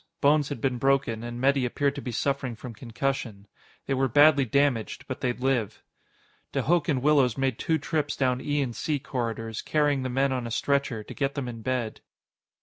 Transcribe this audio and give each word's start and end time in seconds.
Bones 0.19 0.49
had 0.49 0.59
been 0.61 0.79
broken, 0.79 1.21
and 1.23 1.39
Metty 1.39 1.63
appeared 1.63 1.93
to 1.93 2.01
be 2.01 2.11
suffering 2.11 2.55
from 2.55 2.73
concussion. 2.73 3.45
They 3.85 3.93
were 3.93 4.07
badly 4.07 4.45
damaged, 4.45 5.05
but 5.07 5.21
they'd 5.21 5.39
live. 5.39 5.83
De 6.53 6.63
Hooch 6.63 6.89
and 6.89 7.03
Willows 7.03 7.37
made 7.37 7.59
two 7.59 7.77
trips 7.77 8.15
down 8.15 8.41
E 8.41 8.63
and 8.63 8.75
C 8.75 8.97
corridors, 8.97 9.61
carrying 9.61 10.01
the 10.01 10.09
men 10.09 10.31
on 10.31 10.47
a 10.47 10.49
stretcher, 10.49 11.03
to 11.03 11.13
get 11.13 11.35
them 11.35 11.47
in 11.47 11.61
bed. 11.61 12.01